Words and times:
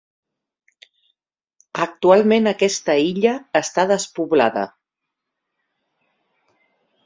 Actualment 1.85 2.51
aquesta 2.53 2.97
illa 3.11 3.35
està 3.61 3.87
despoblada. 3.95 4.67